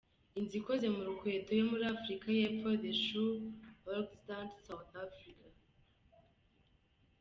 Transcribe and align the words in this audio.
Inzu 0.39 0.53
ikoze 0.61 0.87
mu 0.95 1.01
rukweto 1.09 1.49
yo 1.59 1.65
muri 1.69 1.83
Afurika 1.93 2.25
y’ 2.37 2.39
Epfo 2.47 2.69
“The 2.81 2.91
Shoe 3.03 3.49
Orhigstad, 3.89 4.47
south 4.65 4.91
Africa”. 5.03 5.47